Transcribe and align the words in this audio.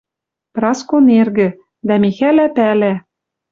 Праскон 0.55 1.05
эргӹ. 1.21 1.47
Дӓ 1.87 1.95
Михӓлӓ 2.03 2.47
пӓлӓ: 2.55 2.93